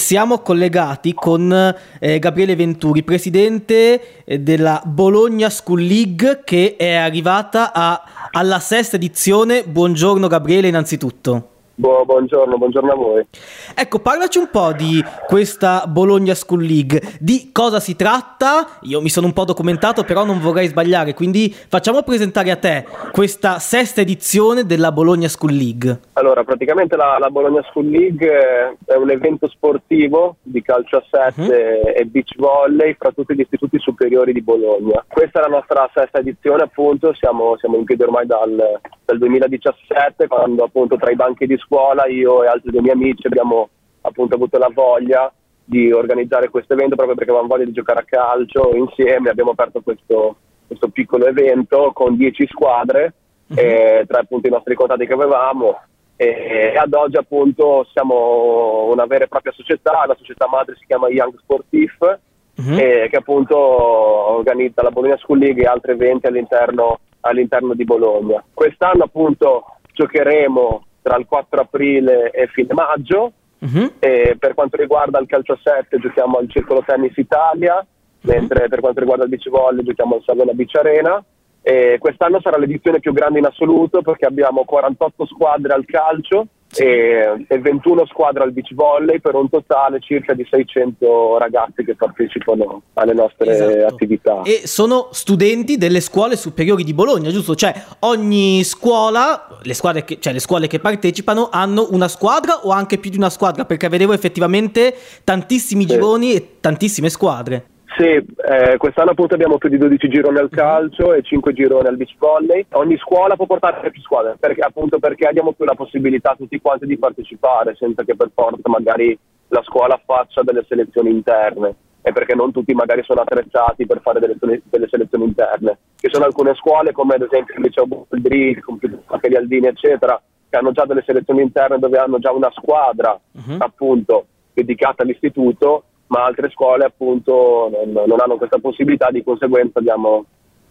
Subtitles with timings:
[0.00, 1.52] siamo collegati con
[2.00, 8.02] eh, Gabriele Venturi, presidente eh, della Bologna School League che è arrivata a,
[8.32, 9.62] alla sesta edizione.
[9.64, 11.49] Buongiorno Gabriele innanzitutto.
[11.80, 13.26] Buongiorno, buongiorno a voi.
[13.74, 18.78] Ecco, parlaci un po' di questa Bologna School League, di cosa si tratta.
[18.82, 22.86] Io mi sono un po' documentato, però non vorrei sbagliare, quindi facciamo presentare a te
[23.12, 26.00] questa sesta edizione della Bologna School League.
[26.14, 31.80] Allora, praticamente la, la Bologna School League è un evento sportivo di calcio a sette
[31.82, 31.92] uh-huh.
[31.96, 35.04] e beach volley fra tutti gli istituti superiori di Bologna.
[35.08, 40.26] Questa è la nostra sesta edizione, appunto, siamo, siamo in piedi ormai dal, dal 2017,
[40.28, 43.68] quando appunto tra i banchi di scuola io e altri dei miei amici abbiamo
[44.02, 45.32] appunto avuto la voglia
[45.64, 49.80] di organizzare questo evento proprio perché avevamo voglia di giocare a calcio insieme, abbiamo aperto
[49.80, 50.36] questo,
[50.66, 53.14] questo piccolo evento con 10 squadre,
[53.48, 53.56] uh-huh.
[53.58, 55.78] eh, tra appunto i nostri contatti che avevamo
[56.16, 61.08] e ad oggi appunto siamo una vera e propria società, la società madre si chiama
[61.08, 62.76] Young Sportif uh-huh.
[62.76, 68.42] eh, che appunto organizza la Bologna School League e altri eventi all'interno, all'interno di Bologna.
[68.52, 73.32] Quest'anno appunto giocheremo tra il 4 aprile e fine maggio.
[73.58, 73.92] Uh-huh.
[73.98, 78.32] E per quanto riguarda il calcio a 7 giochiamo al Circolo Tennis Italia, uh-huh.
[78.32, 81.22] mentre per quanto riguarda il beach volley giochiamo al Savona Beach Arena.
[81.62, 87.44] E quest'anno sarà l'edizione più grande in assoluto perché abbiamo 48 squadre al calcio e,
[87.48, 92.82] e 21 squadre al beach volley per un totale circa di 600 ragazzi che partecipano
[92.94, 93.94] alle nostre esatto.
[93.94, 94.42] attività.
[94.42, 97.54] E sono studenti delle scuole superiori di Bologna, giusto?
[97.54, 102.98] Cioè ogni scuola, le che, cioè le scuole che partecipano hanno una squadra o anche
[102.98, 105.88] più di una squadra perché vedevo effettivamente tantissimi sì.
[105.88, 107.64] gironi e tantissime squadre.
[108.00, 111.98] Sì, eh, quest'anno appunto abbiamo più di 12 gironi al calcio e 5 gironi al
[111.98, 112.64] beach volley.
[112.70, 116.58] Ogni scuola può portare più squadre, perché, appunto perché diamo più la possibilità a tutti
[116.62, 122.10] quanti di partecipare, senza che per forza magari la scuola faccia delle selezioni interne e
[122.12, 125.76] perché non tutti magari sono attrezzati per fare delle, delle selezioni interne.
[125.96, 130.18] Ci sono alcune scuole come ad esempio il liceo Boldri, il computer gli Aldini eccetera,
[130.48, 133.56] che hanno già delle selezioni interne dove hanno già una squadra uh-huh.
[133.58, 134.24] appunto
[134.54, 140.24] dedicata all'istituto ma altre scuole appunto non, non hanno questa possibilità, di conseguenza diamo,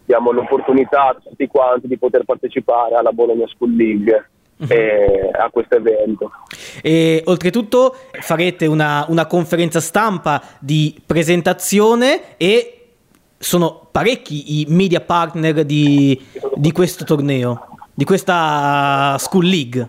[0.04, 4.30] diamo, l'opportunità a tutti quanti di poter partecipare alla Bologna School League.
[4.60, 4.66] Uh-huh.
[4.68, 6.30] E a questo evento.
[6.82, 12.88] E oltretutto farete una, una conferenza stampa di presentazione e
[13.38, 16.20] sono parecchi i media partner di,
[16.56, 19.88] di questo torneo, di questa School League.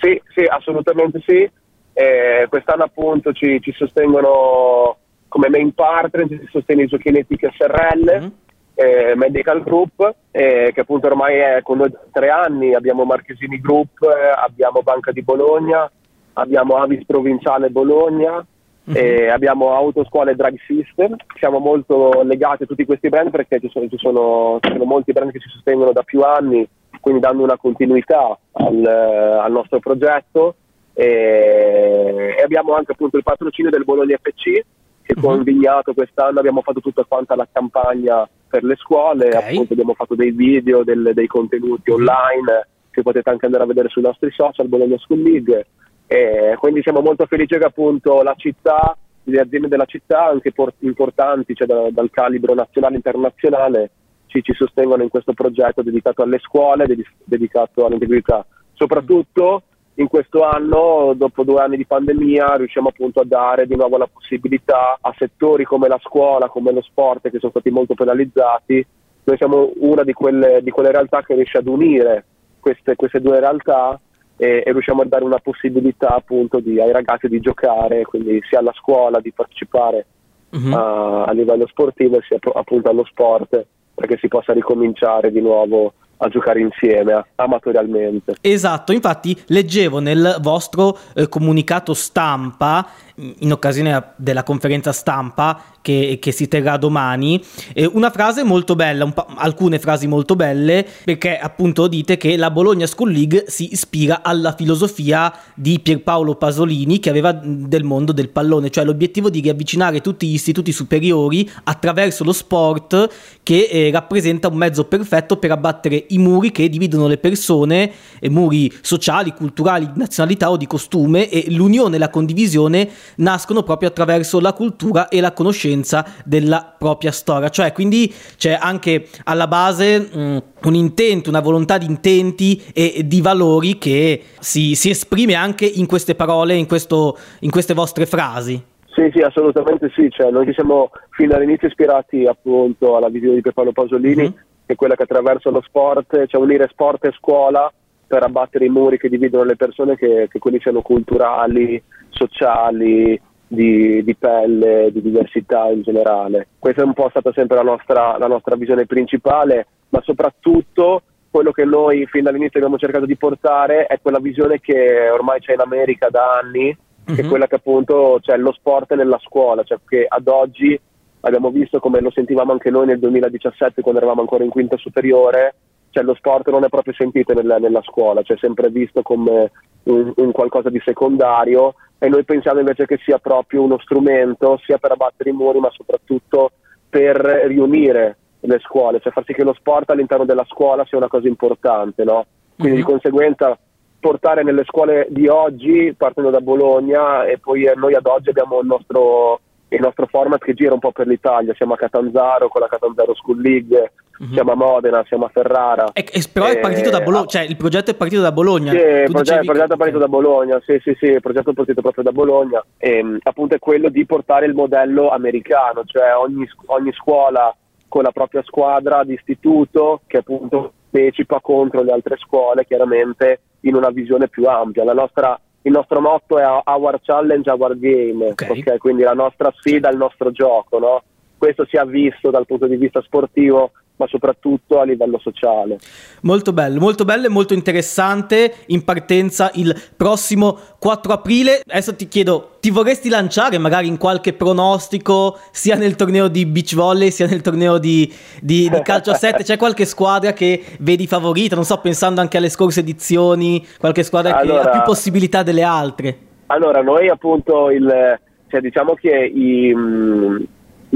[0.00, 1.50] Sì, sì, assolutamente sì.
[1.96, 4.96] Eh, quest'anno appunto ci, ci, sostengono
[5.28, 8.28] come main partner, ci sostiene i giochinetti SRL, mm-hmm.
[8.74, 13.60] eh, Medical Group, eh, che appunto ormai è con noi da tre anni, abbiamo Marchesini
[13.60, 15.88] Group, eh, abbiamo Banca di Bologna,
[16.32, 18.44] abbiamo Avis Provinciale Bologna,
[18.90, 19.30] mm-hmm.
[19.30, 23.98] abbiamo Autoscuole Drag System, siamo molto legati a tutti questi brand perché ci sono, ci
[23.98, 26.66] sono, ci sono molti brand che ci sostengono da più anni,
[27.00, 30.56] quindi dando una continuità al, al nostro progetto
[30.94, 34.64] e, abbiamo anche appunto il patrocinio del Bologna FC
[35.02, 35.42] che con uh-huh.
[35.42, 39.50] Vignato quest'anno abbiamo fatto tutta quanta la campagna per le scuole, okay.
[39.50, 41.96] appunto abbiamo fatto dei video, del, dei contenuti uh-huh.
[41.96, 45.66] online che potete anche andare a vedere sui nostri social, Bologna School League.
[46.06, 50.80] E quindi siamo molto felici che appunto la città, le aziende della città, anche port-
[50.80, 53.90] importanti, cioè da, dal calibro nazionale e internazionale,
[54.26, 56.86] ci, ci, sostengono in questo progetto dedicato alle scuole,
[57.24, 58.46] dedicato all'integrità.
[58.74, 59.62] Soprattutto
[59.96, 64.08] in questo anno, dopo due anni di pandemia, riusciamo appunto a dare di nuovo la
[64.12, 68.84] possibilità a settori come la scuola, come lo sport, che sono stati molto penalizzati.
[69.24, 72.24] Noi siamo una di quelle, di quelle realtà che riesce ad unire
[72.58, 73.98] queste, queste due realtà
[74.36, 78.58] e, e, riusciamo a dare una possibilità appunto di, ai ragazzi di giocare, quindi sia
[78.58, 80.06] alla scuola di partecipare
[80.50, 80.74] uh-huh.
[80.74, 85.94] a, a livello sportivo sia appunto allo sport perché si possa ricominciare di nuovo
[86.24, 88.36] a giocare insieme amatorialmente.
[88.40, 92.86] Esatto, infatti leggevo nel vostro eh, comunicato stampa
[93.16, 97.42] in occasione della conferenza stampa che, che si terrà domani,
[97.74, 102.86] eh, una frase molto bella, alcune frasi molto belle, perché appunto dite che la Bologna
[102.86, 108.70] School League si ispira alla filosofia di Pierpaolo Pasolini che aveva del mondo del pallone,
[108.70, 114.56] cioè l'obiettivo di riavvicinare tutti gli istituti superiori attraverso lo sport che eh, rappresenta un
[114.56, 117.90] mezzo perfetto per abbattere i muri che dividono le persone,
[118.20, 123.62] eh, muri sociali, culturali, di nazionalità o di costume e l'unione e la condivisione nascono
[123.62, 127.48] proprio attraverso la cultura e la conoscenza della propria storia.
[127.48, 133.02] Cioè, quindi c'è anche alla base mh, mm, un intento, una volontà di intenti e
[133.06, 138.06] di valori che si, si esprime anche in queste parole, in, questo, in queste vostre
[138.06, 138.72] frasi.
[138.94, 143.40] Sì, sì, assolutamente sì, cioè, noi ci siamo fin dall'inizio ispirati appunto alla visione di
[143.40, 144.32] Pierpaolo Pasolini, mm-hmm.
[144.66, 147.70] Che è quella che attraverso lo sport, cioè unire sport e scuola
[148.06, 154.02] per abbattere i muri che dividono le persone, che, che quelli siano culturali, sociali, di,
[154.02, 156.48] di, pelle, di diversità in generale.
[156.58, 161.50] Questa è un po' stata sempre la nostra, la nostra visione principale, ma soprattutto quello
[161.50, 165.60] che noi fin dall'inizio abbiamo cercato di portare è quella visione che ormai c'è in
[165.60, 167.18] America da anni, che uh-huh.
[167.18, 167.28] è mhm.
[167.28, 170.78] quella che appunto c'è lo sport nella scuola, cioè che ad oggi
[171.24, 175.54] abbiamo visto come lo sentivamo anche noi nel 2017 quando eravamo ancora in quinta superiore,
[175.90, 179.50] cioè lo sport non è proprio sentito nella, nella scuola, cioè sempre visto come
[179.84, 184.78] un, un, qualcosa di secondario e noi pensiamo invece che sia proprio uno strumento sia
[184.78, 186.52] per abbattere i muri ma soprattutto
[186.88, 191.08] per riunire le scuole, cioè far sì che lo sport all'interno della scuola sia una
[191.08, 192.26] cosa importante, no?
[192.56, 192.84] Quindi mm-hmm.
[192.84, 192.98] di mhm.
[192.98, 193.58] conseguenza
[193.98, 198.66] portare nelle scuole di oggi, partendo da Bologna, e poi noi ad oggi abbiamo il
[198.66, 199.40] nostro,
[199.74, 203.14] il nostro format che gira un po' per l'Italia, siamo a Catanzaro con la Catanzaro
[203.14, 203.92] School League,
[204.22, 204.32] mm-hmm.
[204.32, 205.90] siamo a Modena, siamo a Ferrara.
[205.92, 208.70] E, e però è partito da Bologna, cioè il progetto è partito da Bologna.
[208.70, 211.54] Sì, il progetto, il progetto, è partito da Bologna, sì, sì, sì, il progetto è
[211.54, 216.48] partito proprio da Bologna, e appunto è quello di portare il modello americano, cioè ogni,
[216.66, 217.54] ogni scuola
[217.88, 223.74] con la propria squadra di istituto che appunto partecipa contro le altre scuole chiaramente in
[223.74, 224.84] una visione più ampia.
[224.84, 228.60] Nostra, il nostro motto è Our Challenge, Our Game, okay.
[228.60, 228.78] Okay?
[228.78, 230.78] quindi la nostra sfida, il nostro gioco.
[230.78, 231.02] No?
[231.38, 235.78] Questo si è visto dal punto di vista sportivo ma soprattutto a livello sociale.
[236.22, 238.54] Molto bello, molto bello e molto interessante.
[238.66, 241.62] In partenza il prossimo 4 aprile.
[241.64, 246.74] Adesso ti chiedo, ti vorresti lanciare magari in qualche pronostico sia nel torneo di beach
[246.74, 249.44] volley sia nel torneo di, di, di calcio a 7?
[249.44, 251.54] C'è qualche squadra che vedi favorita?
[251.54, 255.62] Non so, pensando anche alle scorse edizioni, qualche squadra allora, che ha più possibilità delle
[255.62, 256.18] altre?
[256.46, 258.18] Allora, noi appunto il,
[258.48, 259.72] cioè, diciamo che i,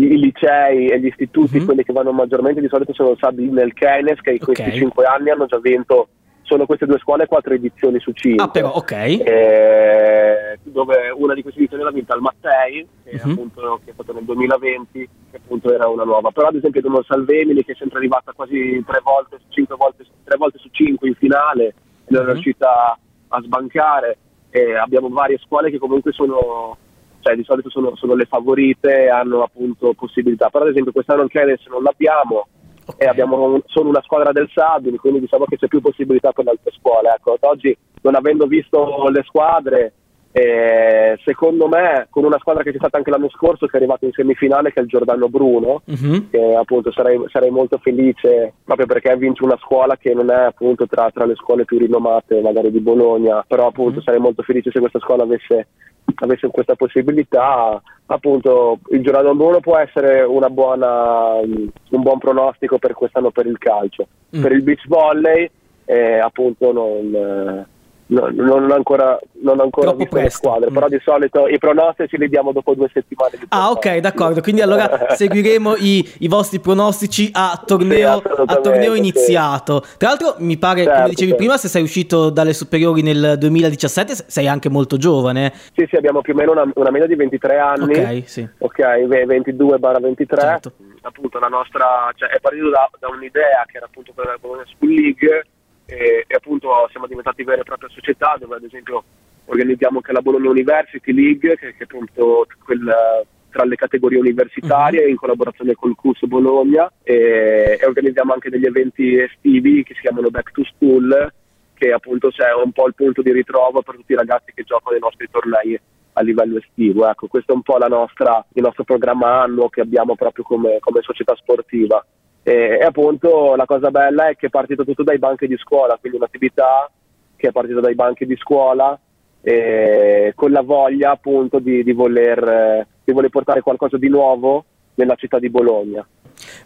[0.02, 1.66] i licei e gli istituti, mm-hmm.
[1.66, 4.54] quelli che vanno maggiormente di solito sono Sabine nel Keynes, che in okay.
[4.54, 6.08] questi cinque anni hanno già vinto
[6.42, 8.44] solo queste due scuole quattro edizioni su cinque.
[8.44, 8.92] Ah, però, ok.
[8.92, 13.30] Eh, dove una di queste edizioni l'ha vinta il Mattei, che, mm-hmm.
[13.30, 16.30] appunto, che è stato nel 2020, che appunto era una nuova.
[16.30, 20.36] Però ad esempio abbiamo Salvemini che è sempre arrivata quasi tre volte, cinque volte, tre
[20.38, 21.74] volte su cinque in finale
[22.08, 22.30] non mm-hmm.
[22.30, 22.98] è riuscita
[23.28, 24.18] a sbancare.
[24.50, 26.76] Eh, abbiamo varie scuole che comunque sono
[27.20, 30.48] cioè di solito sono, sono le favorite hanno appunto possibilità.
[30.48, 32.46] Però ad esempio quest'anno il Kenneth non l'abbiamo
[32.84, 33.06] okay.
[33.06, 36.50] e abbiamo un, solo una squadra del Sabini, quindi diciamo che c'è più possibilità le
[36.50, 37.14] altre scuole.
[37.16, 39.92] Ecco, oggi non avendo visto le squadre
[40.40, 44.06] e secondo me, con una squadra che c'è stata anche l'anno scorso, che è arrivata
[44.06, 46.30] in semifinale, che è il Giordano Bruno, uh-huh.
[46.30, 50.86] che appunto sarei, sarei, molto felice proprio perché vince una scuola che non è appunto
[50.86, 54.04] tra, tra le scuole più rinomate, magari di Bologna, però appunto uh-huh.
[54.04, 55.66] sarei molto felice se questa scuola avesse,
[56.14, 57.82] avesse questa possibilità.
[58.06, 64.06] Appunto, il Giordano Bruno può essere buona, un buon pronostico per quest'anno per il calcio.
[64.30, 64.40] Uh-huh.
[64.40, 65.50] Per il beach volley,
[65.84, 67.66] eh, appunto, non
[68.10, 70.22] No, non ancora, non ancora visto presto.
[70.22, 70.74] le squadre, mm.
[70.74, 73.32] però di solito i pronostici li diamo dopo due settimane.
[73.48, 74.40] ah, ok, d'accordo.
[74.40, 79.82] Quindi allora seguiremo i, i, vostri pronostici a torneo, sì, a torneo iniziato.
[79.84, 79.98] Sì.
[79.98, 81.44] Tra l'altro, mi pare, certo, come dicevi certo.
[81.44, 85.52] prima, se sei uscito dalle superiori nel 2017, sei anche molto giovane.
[85.74, 87.94] Sì, sì, abbiamo più o meno una, una media di 23 anni.
[87.94, 88.48] Ok, sì.
[88.58, 90.38] Ok, 22-23.
[90.38, 90.72] Certo.
[91.02, 94.64] Appunto, la nostra cioè, è partito da, da un'idea che era appunto quella della Bologna
[94.66, 95.44] School League
[95.88, 99.02] e, e, appunto siamo diventati vera e propria società dove ad esempio
[99.46, 105.04] organizziamo anche la Bologna University League che, che è appunto quella tra le categorie universitarie
[105.04, 105.08] uh-huh.
[105.08, 110.28] in collaborazione col CUS Bologna e, e, organizziamo anche degli eventi estivi che si chiamano
[110.28, 111.32] Back to School
[111.72, 114.96] che appunto c'è un po' il punto di ritrovo per tutti i ragazzi che giocano
[114.96, 115.80] i nostri tornei
[116.18, 117.08] a livello estivo.
[117.08, 121.00] Ecco, questo è un po' nostra, il nostro programma annuo che abbiamo proprio come, come
[121.02, 122.04] società sportiva.
[122.48, 125.98] E, e, appunto la cosa bella è che è partito tutto dai banchi di scuola,
[126.00, 126.90] quindi un'attività
[127.36, 128.98] che è partita dai banchi di scuola
[129.42, 134.64] e con la voglia appunto di, di, voler, di voler portare qualcosa di nuovo
[134.94, 136.06] nella città di Bologna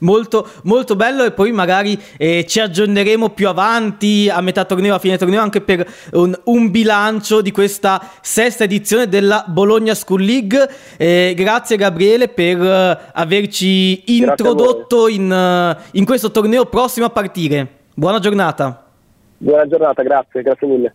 [0.01, 4.99] molto, molto bello e poi magari eh, ci aggiorneremo più avanti a metà torneo, a
[4.99, 10.69] fine torneo anche per un, un bilancio di questa sesta edizione della Bologna School League.
[10.97, 17.67] Eh, grazie Gabriele per uh, averci introdotto in, uh, in questo torneo prossimo a partire.
[17.95, 18.85] Buona giornata.
[19.39, 20.95] Buona giornata, grazie, grazie mille.